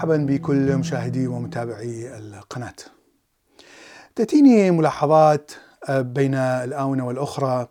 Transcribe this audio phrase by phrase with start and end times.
[0.00, 2.74] مرحبا بكل مشاهدي ومتابعي القناة.
[4.16, 5.52] تأتيني ملاحظات
[5.90, 7.68] بين الآونة والأخرى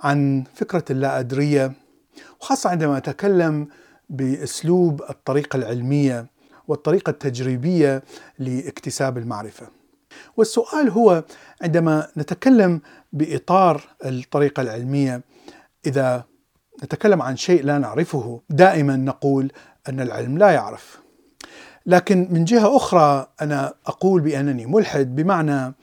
[0.00, 1.72] عن فكرة اللا أدرية
[2.40, 3.68] وخاصة عندما أتكلم
[4.08, 6.26] بأسلوب الطريقة العلمية
[6.68, 8.02] والطريقة التجريبية
[8.38, 9.66] لاكتساب المعرفة.
[10.36, 11.24] والسؤال هو
[11.62, 12.80] عندما نتكلم
[13.12, 15.22] بإطار الطريقة العلمية
[15.86, 16.24] إذا
[16.84, 19.52] نتكلم عن شيء لا نعرفه دائما نقول
[19.88, 21.07] أن العلم لا يعرف
[21.88, 25.74] لكن من جهة أخرى أنا أقول بأنني ملحد بمعنى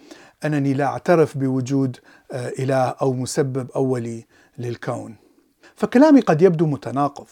[0.46, 1.98] أنني لا أعترف بوجود
[2.32, 4.26] آه، إله أو مسبب أولي
[4.58, 5.16] للكون.
[5.76, 7.28] فكلامي قد يبدو متناقض.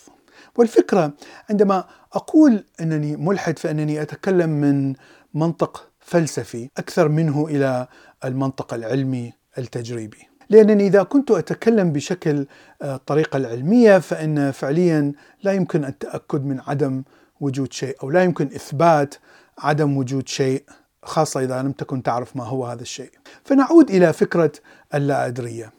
[0.55, 1.13] والفكرة
[1.49, 4.93] عندما أقول أنني ملحد فأنني أتكلم من
[5.33, 7.87] منطق فلسفي أكثر منه إلى
[8.25, 10.27] المنطق العلمي التجريبي.
[10.49, 12.45] لأنني إذا كنت أتكلم بشكل
[12.81, 17.03] الطريقة آه، العلمية فإن فعليا لا يمكن التأكد من عدم
[17.39, 19.15] وجود شيء أو لا يمكن إثبات
[19.59, 20.63] عدم وجود شيء
[21.03, 23.11] خاصة إذا لم تكن تعرف ما هو هذا الشيء.
[23.43, 24.51] فنعود إلى فكرة
[24.93, 25.71] اللا أدرية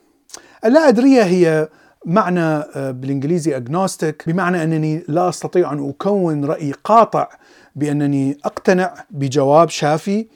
[0.64, 1.68] اللا أدرية هي
[2.06, 7.28] معنى آه، بالإنجليزي agnostic بمعنى أنني لا أستطيع أن أكون رأي قاطع
[7.76, 10.26] بأنني أقتنع بجواب شافي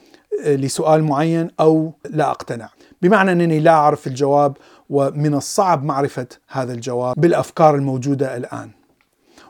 [0.45, 2.69] آه، لسؤال معين أو لا أقتنع.
[3.01, 4.57] بمعنى أنني لا أعرف الجواب
[4.89, 8.78] ومن الصعب معرفة هذا الجواب بالأفكار الموجودة الآن.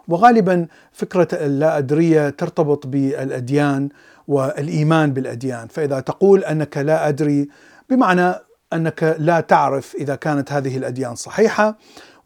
[0.09, 3.89] وغالبا فكرة اللا أدرية ترتبط بالأديان
[4.27, 7.49] والإيمان بالأديان فإذا تقول أنك لا أدري
[7.89, 8.33] بمعنى
[8.73, 11.77] أنك لا تعرف إذا كانت هذه الأديان صحيحة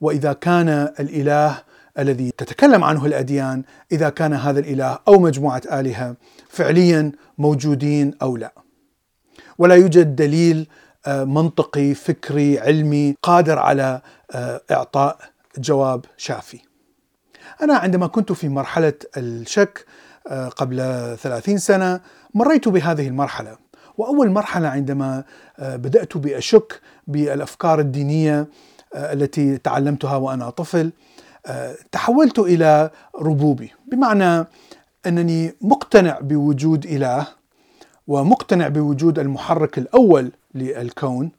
[0.01, 1.57] وإذا كان الإله
[1.99, 6.15] الذي تتكلم عنه الأديان إذا كان هذا الإله أو مجموعة آلهة
[6.49, 8.53] فعليا موجودين أو لا
[9.57, 10.67] ولا يوجد دليل
[11.05, 15.17] آه، منطقي فكري علمي قادر على آه، إعطاء
[15.57, 16.72] جواب شافي.
[17.61, 19.85] أنا عندما كنت في مرحلة الشك
[20.27, 20.77] آه، قبل
[21.21, 21.99] ثلاثين سنة
[22.33, 23.57] مريت بهذه المرحلة.
[23.97, 25.23] وأول مرحلة عندما
[25.59, 28.47] بدأت بأشك بالأفكار الدينية
[28.95, 30.91] التي تعلمتها وأنا طفل
[31.91, 33.71] تحولت إلى ربوبي.
[33.91, 34.45] بمعنى
[35.05, 37.27] أنني مقتنع بوجود إله
[38.07, 41.31] ومقتنع بوجود المحرك الأول للكون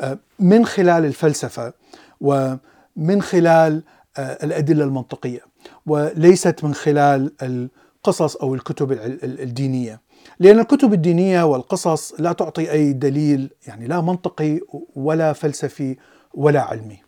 [0.00, 1.72] آه، من خلال الفلسفة
[2.20, 3.82] ومن خلال آه،
[4.18, 5.40] الأدلة المنطقية
[5.86, 10.00] وليست من خلال القصص أو الكتب الدينية.
[10.38, 14.60] لأن الكتب الدينية والقصص لا تعطي أي دليل يعني لا منطقي
[14.96, 15.96] ولا فلسفي
[16.34, 16.98] ولا علمي.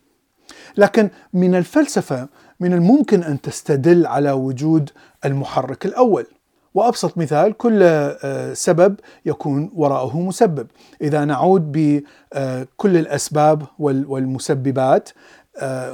[0.77, 2.27] لكن من الفلسفة
[2.59, 4.89] من الممكن أن تستدل على وجود
[5.25, 6.25] المحرك الأول.
[6.73, 10.67] وأبسط مثال كل آه، سبب يكون وراءه مسبب،
[11.01, 15.13] إذا نعود بكل الأسباب والمسببات آه،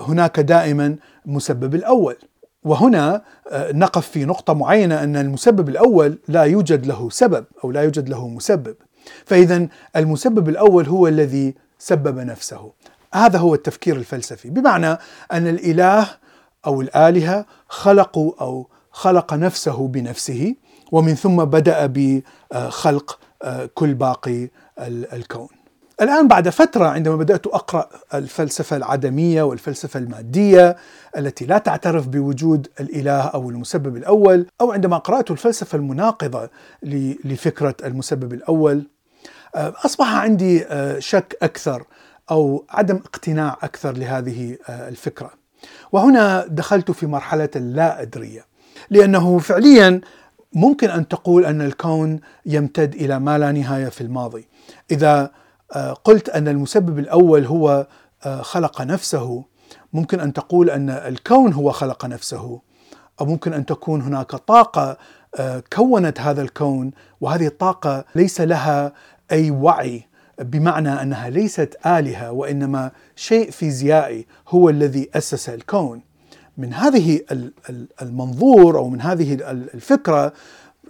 [0.07, 0.95] هناك دائما
[1.25, 2.15] مسبب الأول.
[2.65, 3.21] وهنا
[3.51, 8.09] آه، نقف في نقطة معينة أن المسبب الأول لا يوجد له سبب أو لا يوجد
[8.09, 8.75] له مسبب.
[9.25, 12.71] فاذا المسبب الأول هو الذي سبب نفسه.
[13.13, 14.97] هذا هو التفكير الفلسفي، بمعنى
[15.31, 16.07] أن الإله
[16.65, 20.55] أو الآلهة خلقوا أو خلق نفسه بنفسه
[20.91, 24.49] ومن ثم بدأ بخلق آه، كل باقي
[25.13, 25.47] الكون.
[26.01, 30.75] الآن بعد فترة عندما بدأت أقرأ الفلسفة العدمية والفلسفة المادية
[31.17, 36.49] التي لا تعترف بوجود الإله أو المسبب الأول أو عندما قرأت الفلسفة المناقضة
[37.23, 38.87] لفكرة المسبب الأول
[39.55, 41.83] آه، أصبح عندي آه، شك أكثر
[42.31, 45.31] أو عدم اقتناع أكثر لهذه الفكرة
[45.91, 48.45] وهنا دخلت في مرحلة اللا أدرية
[48.89, 50.01] لأنه فعليا
[50.53, 54.47] ممكن أن تقول أن الكون يمتد إلى ما لا نهاية في الماضي.
[55.03, 55.31] آه،
[56.03, 57.87] قلت أن المسبب الأول هو
[58.25, 59.43] آه، خلق نفسه
[59.93, 62.61] ممكن أن تقول أن الكون هو خلق نفسه
[63.21, 64.97] أو ممكن أن تكون هناك طاقة
[65.39, 66.91] آه، كونت هذا الكون
[67.21, 68.93] وهذه الطاقة ليس لها
[69.31, 70.07] أي وعي
[70.39, 76.01] بمعنى أنها ليست آلهة وإنما شيء فيزيائي هو الذي أسس الكون.
[76.57, 77.19] من هذه
[78.01, 79.33] المنظور أو من هذه
[79.73, 80.33] الفكرة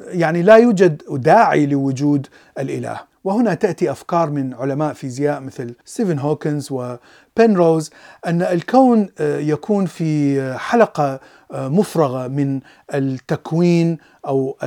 [0.07, 2.27] يعني لا يوجد داعي لوجود
[2.59, 2.99] الإله.
[3.25, 7.91] وهنا تأتي أفكار من علماء فيزياء مثل ستيفن هوكنز وبنروز
[8.25, 11.19] أن الكون آه، يكون في حلقة
[11.51, 12.59] آه، مفرغة من
[12.93, 13.97] التكوين
[14.27, 14.57] أو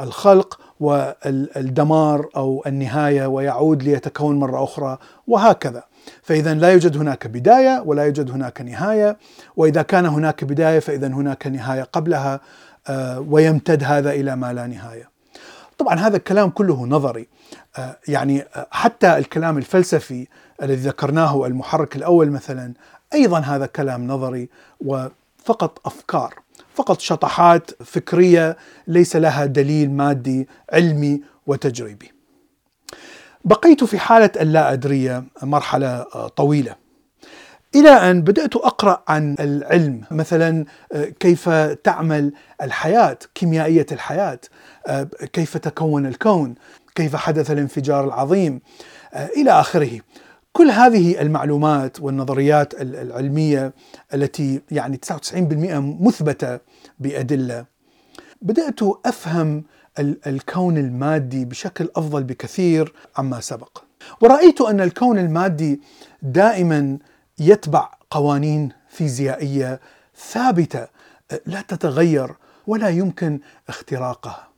[0.00, 5.84] الخلق والدمار أو النهاية ويعود ليتكون مرة أخرى وهكذا.
[6.22, 9.16] فإذا لا يوجد هناك بداية ولا يوجد هناك نهاية
[9.56, 12.40] وإذا كان هناك بداية فإذا هناك نهاية قبلها.
[13.28, 15.12] ويمتد هذا إلى ما لا نهاية
[15.78, 17.28] طبعا هذا الكلام كله نظري
[17.78, 20.26] آه، يعني آه، حتى الكلام الفلسفي
[20.62, 22.72] الذي ذكرناه المحرك الأول مثلا
[23.14, 24.48] أيضا هذا كلام نظري
[24.80, 26.34] وفقط أفكار
[26.74, 28.56] فقط شطحات فكرية
[28.86, 32.12] ليس لها دليل مادي علمي وتجريبي.
[33.44, 36.02] بقيت في حالة اللا ادريه مرحلة
[36.36, 36.81] طويلة.
[37.74, 40.64] إلى أن بدأت أقرأ عن العلم مثلا
[41.20, 41.48] كيف
[41.84, 42.32] تعمل
[42.62, 44.38] الحياة كيميائية الحياة
[45.32, 46.54] كيف تكون الكون
[46.94, 48.60] كيف حدث الانفجار العظيم
[49.14, 50.00] إلى آخره.
[50.52, 53.72] كل هذه المعلومات والنظريات العلمية
[54.14, 55.36] التي يعني 99%
[56.00, 56.58] مثبتة
[56.98, 57.64] بأدلة.
[58.42, 59.64] بدأت أفهم
[60.26, 63.78] الكون المادي بشكل أفضل بكثير عما سبق.
[64.20, 65.80] ورأيت أن الكون المادي
[66.22, 66.98] دائما
[67.46, 69.80] يتبع قوانين فيزيائية
[70.16, 70.86] ثابتة
[71.46, 72.34] لا تتغير
[72.66, 74.48] ولا يمكن اختراقها.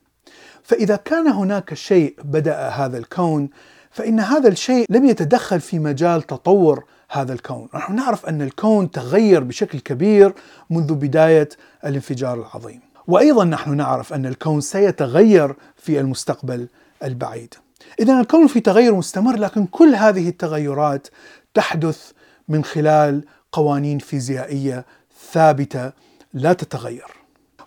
[0.63, 3.51] فإذا كان هناك شيء بدأ هذا الكون
[3.91, 7.69] فإن هذا الشيء لم يتدخل في مجال تطور هذا الكون.
[7.75, 10.35] نحن نعرف أن الكون تغير بشكل كبير
[10.71, 11.49] منذ بداية
[11.85, 12.81] الانفجار العظيم.
[13.07, 16.69] وأيضا نحن نعرف أن الكون سيتغير في المستقبل
[17.05, 17.55] البعيد.
[18.01, 21.09] إذا الكون في تغير مستمر لكن كل هذه التغيرات
[21.55, 22.13] تحدث
[22.49, 24.87] من خلال قوانين فيزيائية
[25.33, 25.93] ثابتة
[26.33, 27.07] لا تتغير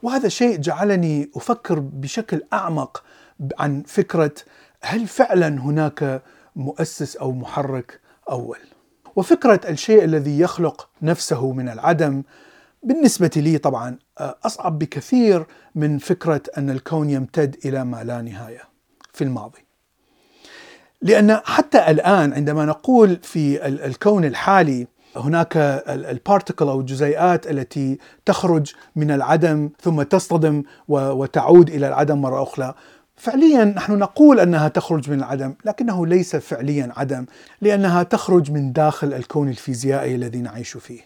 [0.04, 3.04] وهذا شيء جعلني أفكر بشكل أعمق
[3.60, 4.34] عن فكرة
[4.82, 6.22] هل فعلا هناك
[6.56, 8.60] مؤسس أو محرك أول؟
[9.16, 12.24] وفكرة الشيء الذي يخلق نفسه من العدم
[12.84, 15.46] بالنسبة لي طبعا أصعب بكثير
[15.76, 18.62] من فكرة أن الكون يمتد إلى ما لا نهاية
[19.14, 19.67] في الماضي.
[21.02, 25.58] لأن حتى الآن عندما نقول في الكون الحالي هناك
[25.88, 32.74] البارتكل أو الجزيئات التي تخرج من العدم ثم تصطدم وتعود إلى العدم مرة أخرى
[33.16, 37.26] فعليا نحن نقول أنها تخرج من العدم لكنه ليس فعليا عدم
[37.62, 41.02] لأنها تخرج من داخل الكون الفيزيائي الذي نعيش فيه.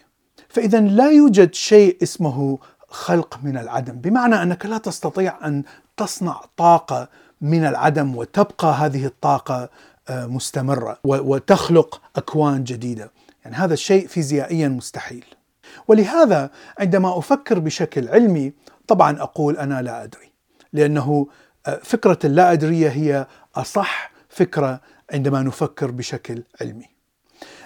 [0.48, 2.58] فاذا لا يوجد شيء اسمه
[2.88, 5.62] خلق من العدم، بمعنى أنك لا تستطيع أن
[5.96, 7.08] تصنع طاقة
[7.42, 9.68] من العدم وتبقى هذه الطاقة
[10.08, 13.10] آه، مستمرة وتخلق أكوان جديدة،
[13.44, 15.24] يعني هذا الشيء فيزيائيا مستحيل.
[15.88, 18.52] ولهذا عندما أفكر بشكل علمي
[18.88, 20.32] طبعا أقول أنا لا أدري،
[20.72, 21.26] لأنه
[21.82, 24.80] فكرة اللا أدرية هي أصح فكرة
[25.12, 26.92] عندما نفكر بشكل علمي.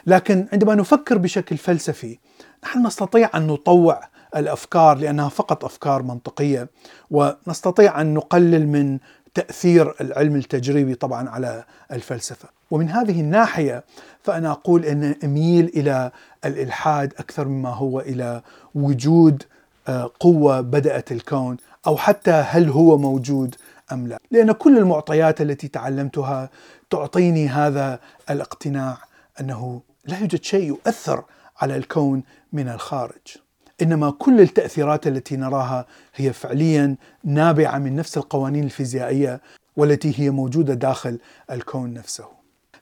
[0.06, 2.18] لكن عندما نفكر بشكل فلسفي
[2.64, 4.00] نحن نستطيع أن نطوع
[4.36, 6.68] الأفكار لأنها فقط أفكار منطقية
[7.10, 8.98] ونستطيع أن نقلل من
[9.36, 12.48] تأثير العلم التجريبي طبعا على الفلسفة.
[12.70, 13.84] ومن هذه الناحية
[14.22, 16.10] فأنا أقول أن أميل إلى
[16.44, 18.42] الإلحاد أكثر مما هو إلى
[18.74, 19.42] وجود
[19.88, 21.56] آه، قوة بدأت الكون
[21.86, 23.54] أو حتى هل هو موجود
[23.92, 24.18] أم لا.
[24.30, 26.50] لأن كل المعطيات التي تعلمتها
[26.90, 28.00] تعطيني هذا
[28.30, 28.98] الاقتناع
[29.40, 31.24] أنه لا يوجد شيء يؤثر
[31.60, 32.22] على الكون
[32.52, 33.36] من الخارج.
[33.82, 39.40] إنما كل التأثيرات التي نراها هي فعليا نابعة من نفس القوانين الفيزيائية
[39.76, 41.18] والتي هي موجودة داخل
[41.50, 42.24] الكون نفسه.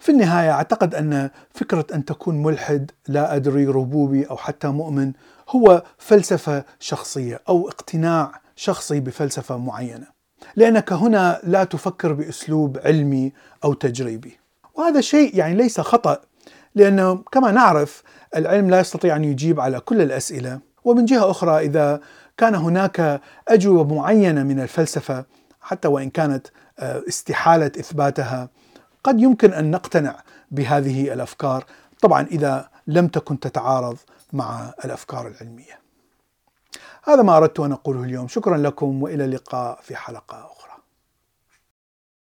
[0.00, 5.12] في النهاية أعتقد أن فكرة أن تكون ملحد لا أدري ربوبي أو حتى مؤمن
[5.49, 10.06] هو فلسفة شخصية أو اقتناع شخصي بفلسفة معينة.
[10.56, 13.32] لأنك هنا لا تفكر بأسلوب علمي
[13.65, 14.39] أو تجريبي.
[14.74, 16.20] وهذا شيء يعني ليس خطأ
[16.74, 18.03] لأنه كما نعرف
[18.36, 22.00] العلم لا يستطيع أن يجيب على كل الأسئلة، ومن جهة أخرى إذا
[22.36, 25.24] كان هناك أجوبة معينة من الفلسفة
[25.60, 26.46] حتى وإن كانت
[26.79, 28.48] آه، استحالة إثباتها
[29.05, 30.17] قد يمكن أن نقتنع
[30.50, 31.64] بهذه الأفكار،
[32.00, 33.96] طبعا إذا لم تكن تتعارض
[34.32, 35.79] مع الأفكار العلمية.
[37.05, 40.64] هذا ما أردت أن أقوله اليوم، شكرا لكم وإلى اللقاء في حلقة أخرى.